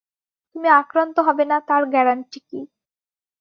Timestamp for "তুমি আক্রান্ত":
0.51-1.15